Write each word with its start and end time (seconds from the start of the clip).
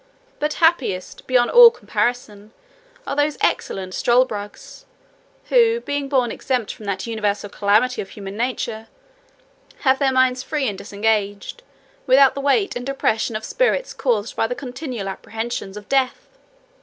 but 0.39 0.53
happiest, 0.53 1.27
beyond 1.27 1.51
all 1.51 1.69
comparison, 1.69 2.51
are 3.05 3.15
those 3.15 3.37
excellent 3.39 3.93
struldbrugs, 3.93 4.85
who, 5.49 5.79
being 5.79 6.09
born 6.09 6.31
exempt 6.31 6.73
from 6.73 6.85
that 6.85 7.05
universal 7.05 7.47
calamity 7.51 8.01
of 8.01 8.09
human 8.09 8.35
nature, 8.35 8.87
have 9.81 9.99
their 9.99 10.11
minds 10.11 10.41
free 10.41 10.67
and 10.67 10.79
disengaged, 10.79 11.61
without 12.07 12.33
the 12.33 12.41
weight 12.41 12.75
and 12.75 12.87
depression 12.87 13.35
of 13.35 13.45
spirits 13.45 13.93
caused 13.93 14.35
by 14.35 14.47
the 14.47 14.55
continual 14.55 15.07
apprehensions 15.07 15.77
of 15.77 15.87
death!" 15.87 16.27